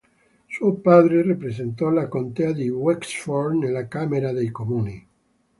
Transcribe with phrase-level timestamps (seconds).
[0.47, 5.07] Suo padre rappresentò la Contea di Wexford nella Camera dei comuni.